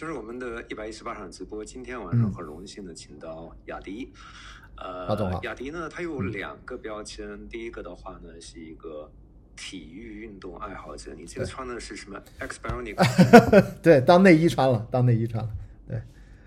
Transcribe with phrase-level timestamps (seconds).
[0.00, 1.62] 这是我们的一百一十八场直播。
[1.62, 4.10] 今天晚上很荣幸的请到雅迪，
[4.78, 7.46] 呃，雅迪呢，他有两个标签。
[7.50, 9.12] 第一个的话呢，是一个
[9.54, 11.12] 体育运动爱好者。
[11.14, 12.96] 你这个穿的是什么？X Bionic？
[13.82, 15.50] 对，当内衣穿了，当内衣穿了。
[15.86, 16.00] 对，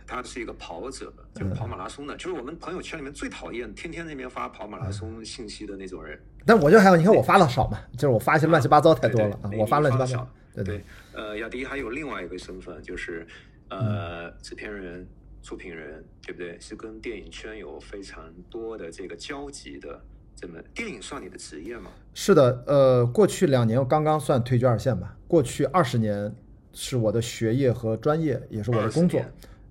[0.08, 6.20] 他是一个跑者，就是跑马拉松的，就是我们朋友圈里面最讨厌天天那边发跑马拉松信息的那种人。
[6.44, 10.28] 但我就还有，你看我发的少嘛，就是我发一些乱七八糟太多了啊，我发乱七八糟。
[10.56, 10.84] 对对，
[11.14, 13.26] 呃，雅迪还有另外一个身份，就是
[13.70, 15.08] 呃，制片人、
[15.42, 16.60] 出品人，对不对？
[16.60, 20.02] 是跟电影圈有非常多的这个交集的。
[20.36, 21.92] 这么，电影算你的职业吗？
[22.14, 25.16] 是的，呃，过去两年我刚刚算退居二线吧。
[25.28, 26.36] 过去二十年
[26.74, 29.24] 是我的学业和专业，也是我的工作。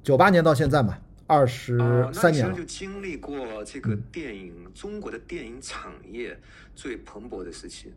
[0.03, 1.77] 九八年到现在嘛，二十
[2.13, 2.57] 三年了。
[2.57, 6.39] 就经历过这个电影，中国的电影产业
[6.75, 7.93] 最蓬勃的时期。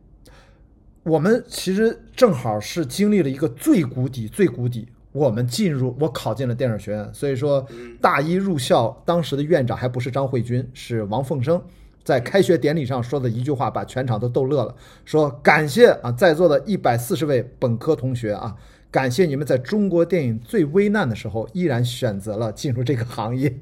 [1.06, 4.88] 我们其实正好是经历了一个最谷底、最谷底。
[5.12, 7.64] 我们进入，我考进了电影学院，所以说
[8.02, 11.62] 大一入校，当时的院长还不是张慧君，是王凤生，
[12.04, 14.76] 在开学典礼上说的一句话，把全场都逗乐了，
[15.06, 18.56] 说感谢啊，在座的一百四十位本科同学啊，
[18.90, 23.56] 感谢你们在中国电影最危难的时候，依然选择了进入这个行业，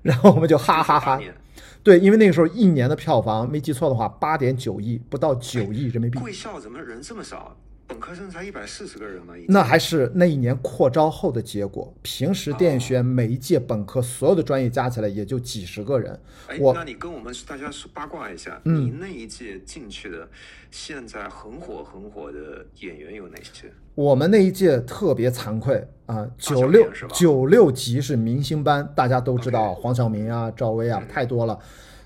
[0.00, 1.20] 然后我们就哈哈哈。
[1.84, 6.18] 对，因为那个时候一年的票房没记错的话，八点九亿，不到九亿人民币。
[6.18, 7.54] 贵校怎么人这么少？
[7.86, 9.34] 本科生才一百四十个人嘛。
[9.48, 11.94] 那还是那一年扩招后的结果。
[12.02, 16.18] 平时电影学院每一届本科所有的专业加起来也就几十个人。
[16.48, 20.28] 哎，那你跟我们大家说八卦一下，你那一届进去的，
[20.70, 23.70] 现在很火很火的演员有哪些？
[23.94, 31.58] 我们那一届特别惭愧啊，九六九六级是明星班，大家都知道黄晓明啊、赵薇啊，太多了。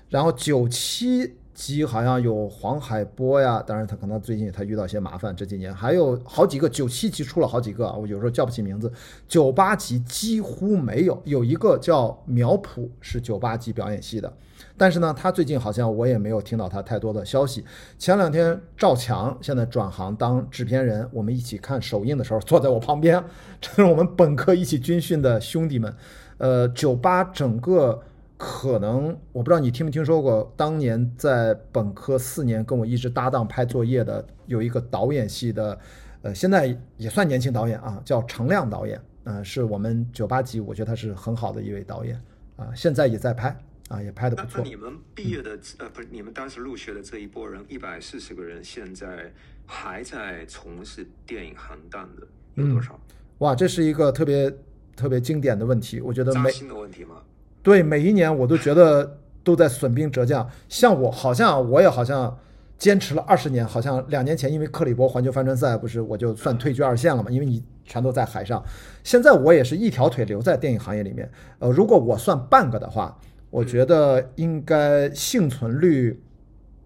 [0.09, 8.89] 然后九七级好像有黄海波呀，当然他可能最近他遇到一些麻烦，这几年还有好几个九七级出了好几个，我有时候叫不起名字。
[9.27, 14.31] 九八级几乎没有，有一个叫苗圃是九八级表演系的。
[14.77, 17.65] 但是呢，他最近好像我也没有听到他太多的消息。
[17.97, 23.21] 前两天赵强现在转行当制片人，我们一起看首映的时候，坐在我旁边，
[23.59, 25.93] 这是我们本科一起军训的兄弟们。
[26.37, 28.01] 呃，九八整个
[28.39, 35.77] 可能我不知道你听没听说过，当年在本科四年跟我一直搭档拍作业的有一个导演系的，
[36.21, 42.15] 呃，现在也算年轻导演啊，叫程亮导演，呃，是我们九八级，我觉得他是很好的一位导演
[42.55, 43.55] 啊，现在也在拍。
[43.89, 44.61] 啊，也拍的不错。
[44.63, 49.33] 那你们毕业的呃，不是你们当时入学的这一波人，一百四十个人，现在
[49.65, 52.21] 还在从事电影行当的
[52.53, 52.99] 有多少？
[53.39, 54.55] 哇，这是一个特别
[54.95, 57.15] 特别经典的问题，我觉得扎心的问题吗？
[57.61, 60.49] 对，每一年我都觉得都在损兵折将。
[60.67, 62.37] 像我，好像我也好像
[62.77, 67.29] 坚持了二十年，好像两年前因为克里伯环球帆船赛，不是我就算退居二线了嘛？
[67.29, 68.63] 因为你全都在海上。
[69.03, 71.31] 现在我也是一条腿留在电影行业里面。
[71.59, 73.17] 呃，如果我算半个的话。
[73.51, 76.21] 我觉得应该幸存率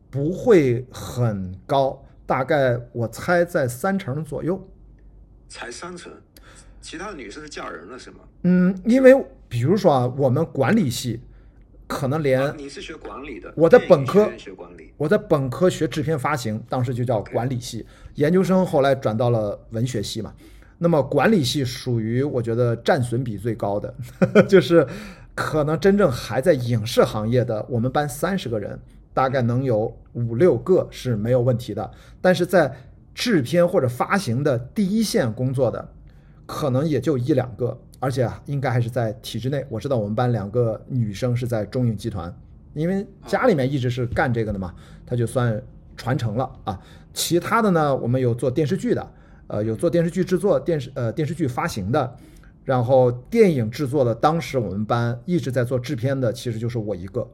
[0.10, 4.66] 不会很高，大概我猜在三成左右。
[5.50, 6.10] 才三成，
[6.80, 8.20] 其他的女生是嫁人了是吗？
[8.44, 9.14] 嗯，因为
[9.54, 11.22] 比如说啊，我们管理系
[11.86, 20.34] 可能连你是学管理的，我在本科学管理，我在本科学制片发行，当时就叫管理系，研究生后来转到了文学系嘛。
[20.80, 23.94] 那么管理系属于我觉得占损比最高的，
[24.50, 24.88] 就是。
[25.36, 28.80] 可能真正还在影视行业的，我们班三十个人，
[29.16, 31.90] 大概能有五六个是没有问题的。
[32.22, 32.72] 但是在
[33.16, 35.90] 制片或者发行的第一线工作的，
[36.46, 39.66] 可能也就一两个，而且应该还是在体制内。
[39.70, 42.36] 我知道我们班两个女生是在中影集团，
[42.74, 44.76] 因为家里面一直是干这个的嘛，
[45.06, 45.64] 她就算
[45.96, 46.78] 传承了啊。
[47.14, 49.12] 其他的呢，我们有做电视剧的，
[49.48, 52.18] 呃，有做电视剧制作、电视呃电视剧发行的。
[52.66, 57.26] 然后电影制作的，当时我们班一直在做制片的，其实就是我一个，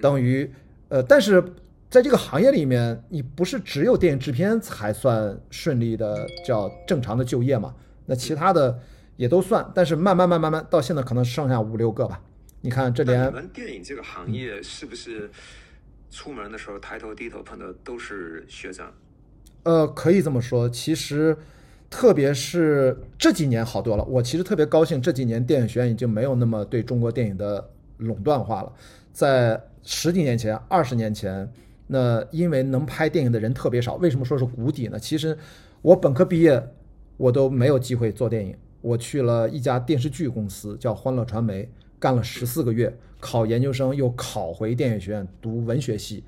[0.00, 0.48] 等于，
[0.88, 1.42] 呃，但是
[1.88, 7.72] 在这个行业里面，你不是只有电影制片才算顺利的叫正常的就业嘛？
[8.06, 8.76] 那其他的
[9.16, 12.20] 也都算，但是慢慢慢慢慢到现在可能剩下五六个吧。
[12.60, 15.30] 你看这连你们电影这个行业是不是
[16.10, 18.92] 出门的时候抬头低头碰的都是学长？
[19.64, 21.36] 呃，可以这么说，其实。
[21.90, 28.72] 特别是这几年好多了，我其实特别高兴，这几年电影学院已经没有那么对中国电影的垄断化了。
[29.12, 31.48] 在十几年前、二十年前，
[31.86, 34.98] 那因为能拍电影的人特别少，为什么说是谷底呢？
[34.98, 35.38] 其实
[35.82, 36.60] 我本科毕业，
[37.16, 38.56] 我都没有机会做电影。
[38.84, 41.66] 我去了一家电视剧公司，叫欢乐传媒，
[41.98, 46.22] 干了十四个月，考研究生又考回电影学院读文学系，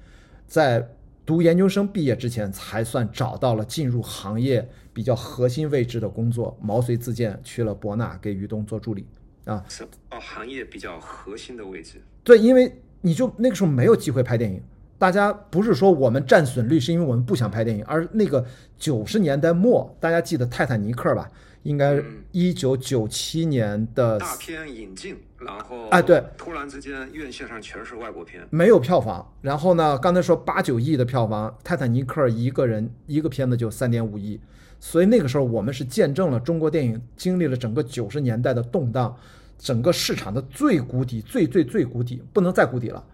[0.46, 0.88] 在
[1.26, 9.04] 读研究生毕业之前才算找到了进入行业比较核心位置的工作，毛遂自荐去了博纳给于东做助理
[9.44, 9.62] 啊。
[9.68, 12.00] 是哦，行业比较核心的位置。
[12.24, 14.62] 对，因为你就那个时候没有机会拍电影，
[14.96, 18.46] 大家不是说我们战损率是因为我们不想拍电影，而那个
[18.78, 21.30] 九十年代末，大家记得《泰坦尼克》吧？
[21.66, 29.32] 应该一九九七年的大片引进，然后哎对，突然之间院线上全是外国片，没有票房。
[29.42, 34.40] 然后呢，刚才说八九亿的票房，《泰坦尼克》一个人一个片子就三点五亿，
[34.78, 39.16] 所以那个时候我们是见证了中国电影经历了整个九十年代的动荡，
[39.58, 43.04] 整个市场的最谷底，最最最谷底，不能再谷底了。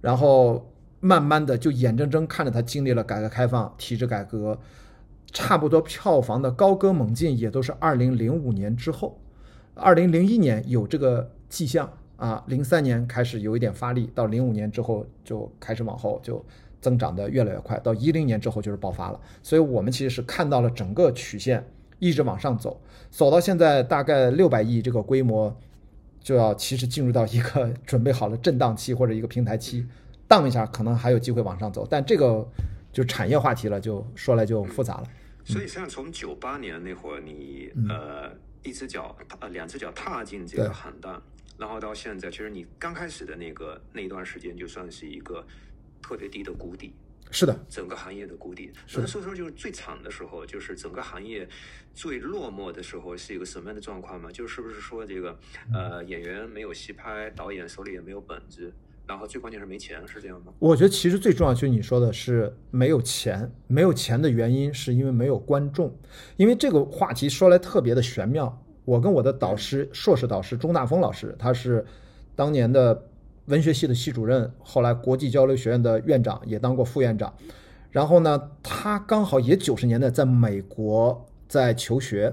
[0.00, 4.58] 然后慢慢的就眼睁睁看着它经历了改革开放、体制改革。
[5.32, 9.20] 差不多票房的高歌猛进也都是二零零五年之后，
[9.74, 16.44] 二零零一年有这个迹象啊，零三年开始有一点发力，到零五年之后就开始往后就
[16.80, 19.20] 增长的越来越快，到一零年之后就是爆发了。
[19.42, 21.64] 所以我们其实是看到了整个曲线
[21.98, 25.54] 一直往上走，走到现在大概六百亿这个规模，
[26.20, 29.86] 就要其实进入到一个 准备好了震荡期或者一个平台期，
[30.26, 32.46] 荡一下可能还有机会往上走，但这个
[32.92, 35.04] 就产业话题了，就说来就复杂了。
[35.48, 38.30] 所以，实际上从九八年那会儿，你呃
[38.62, 41.22] 一只脚呃两只脚踏进这个行当，
[41.56, 45.42] 然后到现在，其实你刚开始的那个那一段时间，就算是一个
[46.02, 46.92] 特别低的谷底。
[47.30, 48.70] 是的，整个行业的谷底。
[48.94, 51.48] 那所以说，就是最惨的时候，就是整个行业
[51.94, 54.30] 最落寞的时候，是一个什么样的状况嘛？
[54.30, 55.38] 就是不是说这个
[55.72, 58.72] 呃演员没有戏拍，导演手里也没有本子。
[59.08, 60.52] 然后最关键是没钱，是这样吗？
[60.58, 65.90] 我觉得其实最重要就是你说的是没有钱，没有钱的原因是因为没有观众。
[66.36, 68.62] 因为这个话题说来特别的玄妙。
[68.84, 71.84] 我跟我的导师，硕士导师钟大峰老师，他是
[72.34, 73.02] 当年的
[73.46, 77.34] 文学系的系主任，后来国际交流学院的院长，也当过副院长。
[77.90, 82.32] 然后呢，他刚好也九十年代在美国在求学，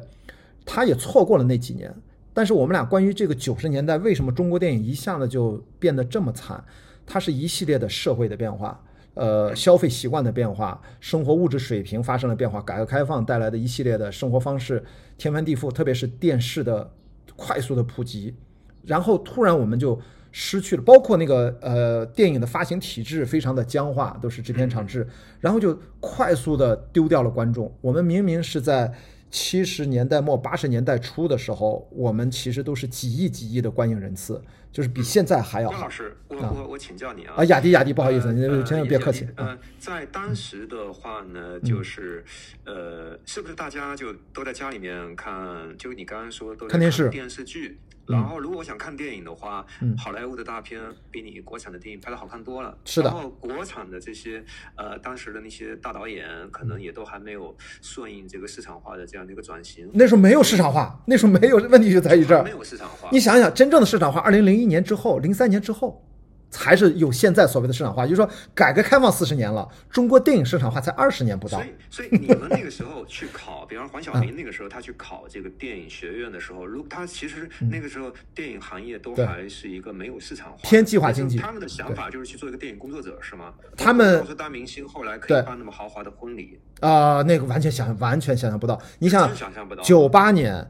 [0.66, 1.94] 他也错过了那几年。
[2.36, 6.62] 但是我们俩关于这个九十年代为什么中国电影一下子就变得这么惨，
[7.06, 8.84] 它是一系列的社会的变化，
[9.14, 14.84] 呃，消费习惯的变化，生活物质水平发生了变化，改革开放带来的一系列的生活方式
[15.18, 16.92] 天翻地覆，特别是电视的
[17.38, 18.36] 快速的普及，
[18.84, 19.98] 然后突然我们就
[20.34, 25.08] 失去了，包括那个呃电影的发行体制非常的僵化，都是制片厂制，
[25.40, 27.74] 然后就快速的丢掉了观众。
[27.80, 28.94] 我们明明是在。
[29.36, 34.42] 七十年代末八十年代初的时候，我们其实都是几亿几亿的观影人次，
[34.72, 35.82] 就是比现在还要好。
[35.82, 37.34] 老师，我我我请教你啊。
[37.36, 39.28] 啊，雅迪雅迪，不好意思，你千万别客气。
[39.36, 42.24] 嗯，在当时的话呢，就是
[42.64, 45.78] 呃，是不是大家就都在家里面看？
[45.78, 47.78] 就你刚刚说都看电视电视剧。
[48.08, 49.66] 然后，如果我想看电影的话，
[49.98, 50.82] 好莱坞的大片
[51.12, 52.78] 比你国产的电影拍的好看多了。
[52.86, 53.10] 是的。
[53.10, 54.44] 然后，国产的这些
[54.76, 59.90] 呃，当时的那些大导演，可能也都还没有顺应这个市场化的这样的一个转型。
[59.94, 62.44] 那时候没有市场化，那时候没有问题就在于这儿。
[62.44, 63.10] 没有市场化。
[63.12, 66.04] 你想想，真正的市场化，二零零一年之后，零三年之后。
[66.50, 71.58] 才是有现在所谓的市场化，就是说改革开放四十年了，中国电影市场化才二十年不到。
[71.58, 81.38] 所以，所以你们那个时候去考，比方黄晓明那个时候他去考这个电影学院的时候，如他其实那个时候电影行业都还是一个没有市场化、偏计划经济。
[81.38, 83.54] 他们的想法就是去做一个电影工作者，是吗？
[83.76, 88.82] 他们说大明星后来可以办那么豪华的婚礼啊，那个完全想完全想象不到。
[89.00, 90.66] 你想，想象不到九八年。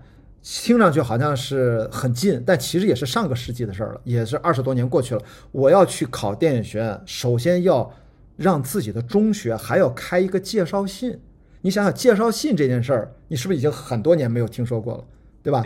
[0.48, 5.22] 听上去好像是很近，但其实也是上个世纪的事儿了，也是二十多年过去了。
[5.52, 7.92] 我要去考电影学院，首先要
[8.38, 11.20] 让自己的中学还要开一个介绍信。
[11.62, 15.04] 你想想，介绍信这件事儿，你是不是已经很多年没有听说过了，
[15.42, 15.64] 对吧？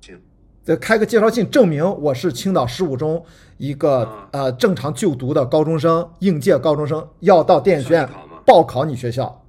[0.00, 0.18] 行，
[0.64, 3.24] 再开个介绍信，证明我是青岛十五中
[3.56, 8.08] 一个呃正常就读的高中生，应届高中生，要到电影学院
[8.44, 9.44] 报考你学校。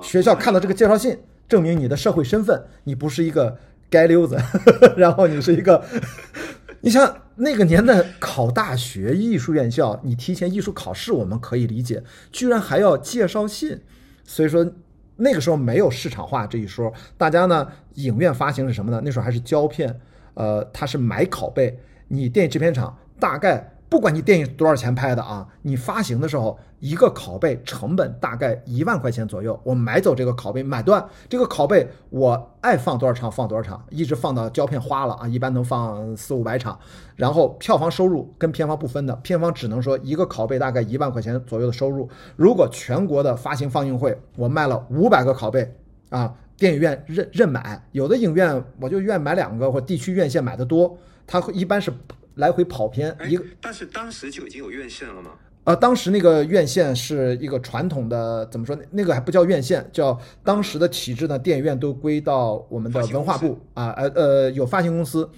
[0.00, 3.58] 学校看到这个介绍信，证明你的社会身份，你不是一个。
[3.90, 4.38] 街溜子，
[4.96, 5.84] 然后你是一个，
[6.82, 13.80] 你像那个年代考大学艺术院校，你提前艺术考试我们可以理解，居然还要介绍信，
[14.24, 14.70] 所以说
[15.16, 19.00] 那个时候没有市场化这一说，大家呢影院发行是什么呢？
[19.04, 19.98] 那时候还是胶片，
[20.34, 21.78] 呃，它是买拷贝，
[22.08, 23.74] 你电影制片厂大概。
[23.88, 36.78] 不管你电影多少钱拍的啊，你发行的时候一个拷贝成本大概一万块钱左右，我买走这个拷贝买断，这个拷贝我爱放多少场放多少场，一直放到胶片花了啊，一般能放四五百场，
[37.16, 42.08] 然后票房收入跟片方不分的，片方只能说一个拷贝大概一万块钱左右的收入。
[42.36, 45.74] 如果全国的发行放映会我卖了五百个拷贝
[46.10, 51.90] 啊，电影院认认买，有的影院我就愿买两个或地区院线买的多，它一般是。
[52.38, 55.30] 来回跑偏一个，但是当时就已经有院线了吗？
[55.64, 58.74] 呃，当时那个院线是一个传统的，怎么说？
[58.90, 61.38] 那个还不叫院线，叫当时的体制呢。
[61.38, 65.28] 电影院都归到我们的文化部啊，呃呃，有发行公司。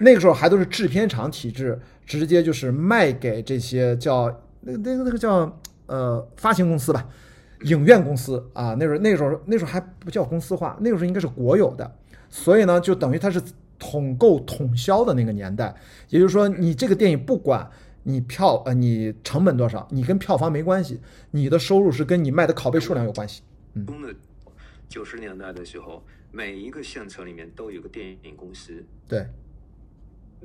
[0.00, 4.28] 那个时候还都是制片厂体制，直接就是卖给这些叫
[4.60, 7.08] 那那个那个叫呃发行公司吧，
[7.62, 8.76] 影院公司啊。
[8.78, 11.90] 那时候那时候那时候还不叫公司化，那个时候应该是国有的。
[12.28, 13.40] 所以呢，就等于它是
[13.80, 15.74] 统购统销的那个年代。
[16.08, 17.68] 也就是说，你这个电影不管。
[18.02, 19.86] 你票呃，你成本多少？
[19.90, 20.98] 你跟票房没关系，
[21.32, 23.42] 你的收入是跟你卖的拷贝数量有关系。
[23.74, 23.84] 嗯。
[23.84, 24.14] 的
[24.88, 28.82] 九十年代的时候，每一个县城里面都有个电影公司。
[29.06, 29.26] 对。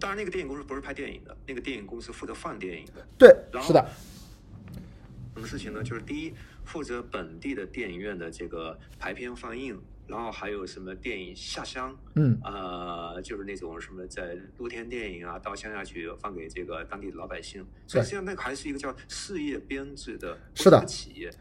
[0.01, 3.08] 当然，那个电影公司不是拍电影的，那个电影公司负责放电影的。
[3.18, 3.89] 对，是的。
[5.34, 5.82] 什么事情呢？
[5.82, 6.34] 就是第一，
[6.65, 9.80] 负责本地的电影院的这个排片放映。
[10.07, 11.95] 然后还有什么电影下乡？
[12.15, 17.65] 嗯，呃，就是那种什么在露天电影啊，到乡下去放给这个当地的老百姓。
[17.88, 21.31] 所以实际上那个还是一个叫事业编制的，是的企业。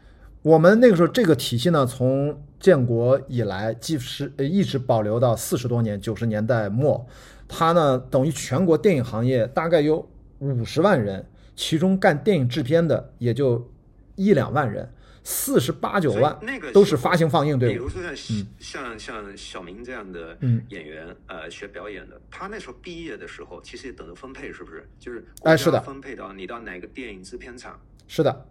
[0.41, 7.07] 我们那个时候这个体系呢，从建国以来，即使一直保留到四十多年，九十年代末，
[7.47, 10.07] 它呢等于全国电影行业大概有
[10.39, 13.71] 五十万人，其中干电影制片的也就
[14.15, 14.91] 一两万人。
[15.27, 17.71] 四十八九万，那个都是发行放映，对。
[17.73, 20.37] 比如说像像像小明这样的
[20.69, 24.87] 演员，呃，学表演的，他那时候毕业的时候，其实也等着分配，是不是？
[24.99, 27.77] 就是哎，是的，分配到你到哪个电影制片厂？
[28.07, 28.47] 是的。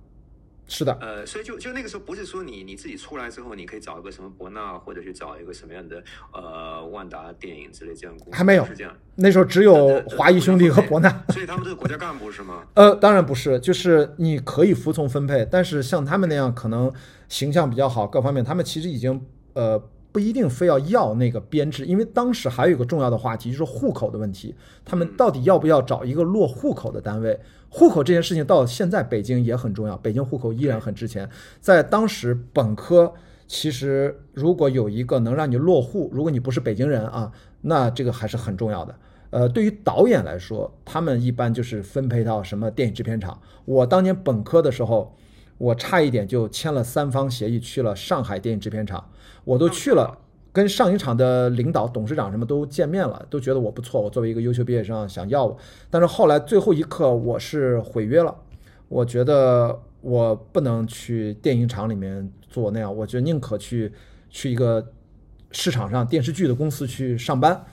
[0.67, 6.03] 是的，呃，所以就就那个时候，不是说你你自己出来之后，你可以找一个什么博纳，或者去找一个什么样的
[6.33, 8.97] 呃万达电影之类这样公司，还没有是这样。
[9.17, 12.65] 那时候只有华谊兄弟和博纳，所以他们都是国家干部是吗？
[12.75, 16.93] 呃，当然不是，就是你可以服从分配，但是像他们那样可能
[17.29, 19.79] 形象比较好，各方面他们其实已经呃
[20.15, 24.55] 不一定非要要那个编制，因为当时还有一个重要的话题就是户口的问题，
[24.85, 27.37] 他们到底要不要找一个落户口的单位？
[27.69, 31.29] 户口这件事情到现在北京也很重要，北京户口依然很值钱。
[31.61, 33.13] 在当时本科，
[33.49, 38.95] 其实如果有一个能让你落户，如果你不是北京人啊，那这个还是很重要的。
[39.31, 43.37] 呃，对于导演来说，他们一般就是分配到什么电影制片厂。
[43.65, 45.13] 我当年本科的时候，
[45.59, 49.11] 我差一点就签了三方协议去了上海电影制片厂，
[49.45, 50.19] 我都去了。
[50.53, 54.01] 跟上影厂的领导、董事长什么都见面了，都觉得我不错。
[54.01, 55.59] 我作为一个优秀毕业生，想要我。
[55.91, 58.33] 但是后来最后一刻，我是毁约了。
[58.89, 63.93] 我觉得我不能去电影厂里面做那样，我觉得宁可去
[64.31, 64.93] 去一个
[65.51, 67.65] 市场上电视剧的公司去上班。